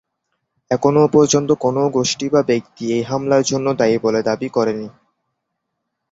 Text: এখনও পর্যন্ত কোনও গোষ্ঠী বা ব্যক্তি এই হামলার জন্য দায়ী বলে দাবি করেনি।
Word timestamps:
এখনও 0.71 1.05
পর্যন্ত 1.07 1.49
কোনও 1.63 1.83
গোষ্ঠী 1.89 2.27
বা 2.29 2.41
ব্যক্তি 2.49 2.83
এই 2.95 3.03
হামলার 3.03 3.43
জন্য 3.43 3.67
দায়ী 3.79 3.97
বলে 4.05 4.21
দাবি 4.29 4.47
করেনি। 4.49 4.87